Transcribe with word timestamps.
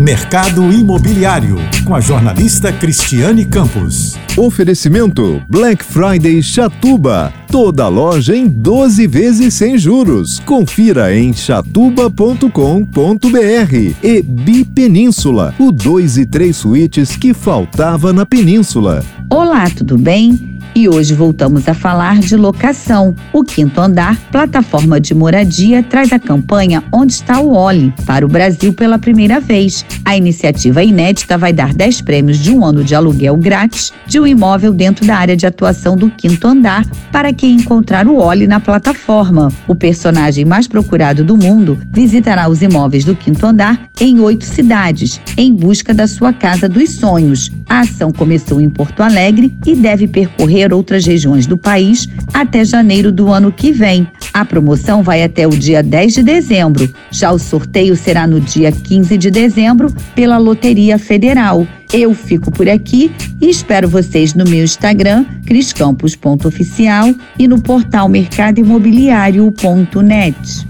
Mercado 0.00 0.72
Imobiliário, 0.72 1.56
com 1.84 1.94
a 1.94 2.00
jornalista 2.00 2.72
Cristiane 2.72 3.44
Campos. 3.44 4.18
Oferecimento 4.34 5.42
Black 5.46 5.84
Friday 5.84 6.42
Chatuba. 6.42 7.30
Toda 7.52 7.86
loja 7.86 8.34
em 8.34 8.48
12 8.48 9.06
vezes 9.06 9.52
sem 9.52 9.76
juros. 9.76 10.40
Confira 10.40 11.14
em 11.14 11.34
chatuba.com.br 11.34 12.48
e 14.02 14.22
Bipenínsula, 14.22 15.54
o 15.58 15.70
2 15.70 16.16
e 16.16 16.24
3 16.24 16.56
suítes 16.56 17.14
que 17.14 17.34
faltava 17.34 18.10
na 18.10 18.24
península. 18.24 19.04
Olá, 19.28 19.68
tudo 19.68 19.98
bem? 19.98 20.49
E 20.72 20.88
hoje 20.88 21.14
voltamos 21.14 21.68
a 21.68 21.74
falar 21.74 22.20
de 22.20 22.36
locação. 22.36 23.14
O 23.32 23.42
Quinto 23.42 23.80
Andar, 23.80 24.16
plataforma 24.30 25.00
de 25.00 25.12
moradia, 25.14 25.82
traz 25.82 26.12
a 26.12 26.18
campanha 26.18 26.84
Onde 26.92 27.12
está 27.12 27.40
o 27.40 27.52
Oli 27.54 27.92
para 28.06 28.24
o 28.24 28.28
Brasil 28.28 28.72
pela 28.72 28.96
primeira 28.96 29.40
vez. 29.40 29.84
A 30.04 30.16
iniciativa 30.16 30.82
inédita 30.82 31.36
vai 31.36 31.52
dar 31.52 31.74
10 31.74 32.02
prêmios 32.02 32.38
de 32.38 32.52
um 32.52 32.64
ano 32.64 32.84
de 32.84 32.94
aluguel 32.94 33.36
grátis 33.36 33.92
de 34.06 34.20
um 34.20 34.26
imóvel 34.26 34.72
dentro 34.72 35.04
da 35.04 35.16
área 35.16 35.36
de 35.36 35.44
atuação 35.44 35.96
do 35.96 36.08
Quinto 36.08 36.46
Andar 36.46 36.86
para 37.10 37.32
quem 37.32 37.56
encontrar 37.56 38.06
o 38.06 38.16
Oli 38.16 38.46
na 38.46 38.60
plataforma. 38.60 39.52
O 39.66 39.74
personagem 39.74 40.44
mais 40.44 40.68
procurado 40.68 41.24
do 41.24 41.36
mundo 41.36 41.78
visitará 41.90 42.48
os 42.48 42.62
imóveis 42.62 43.04
do 43.04 43.16
Quinto 43.16 43.44
Andar 43.44 43.90
em 44.00 44.20
oito 44.20 44.44
cidades, 44.44 45.20
em 45.36 45.52
busca 45.52 45.92
da 45.92 46.06
sua 46.06 46.32
casa 46.32 46.68
dos 46.68 46.90
sonhos. 46.90 47.50
A 47.68 47.80
ação 47.80 48.12
começou 48.12 48.60
em 48.60 48.70
Porto 48.70 49.02
Alegre 49.02 49.52
e 49.66 49.74
deve 49.74 50.06
percorrer 50.06 50.59
percorrer 50.60 50.72
outras 50.72 51.04
regiões 51.06 51.46
do 51.46 51.56
país 51.56 52.08
até 52.32 52.64
janeiro 52.64 53.10
do 53.10 53.28
ano 53.28 53.52
que 53.52 53.72
vem. 53.72 54.06
A 54.32 54.44
promoção 54.44 55.02
vai 55.02 55.24
até 55.24 55.46
o 55.46 55.50
dia 55.50 55.82
10 55.82 56.14
de 56.14 56.22
dezembro. 56.22 56.88
Já 57.10 57.32
o 57.32 57.38
sorteio 57.38 57.96
será 57.96 58.26
no 58.26 58.40
dia 58.40 58.70
15 58.70 59.16
de 59.16 59.30
dezembro 59.30 59.90
pela 60.14 60.36
Loteria 60.38 60.98
Federal. 60.98 61.66
Eu 61.92 62.14
fico 62.14 62.52
por 62.52 62.68
aqui 62.68 63.10
e 63.40 63.50
espero 63.50 63.88
vocês 63.88 64.34
no 64.34 64.44
meu 64.44 64.62
Instagram, 64.62 65.24
criscampos.oficial 65.44 67.12
e 67.38 67.48
no 67.48 67.60
portal 67.60 68.08
mercadoimobiliário.net. 68.08 70.69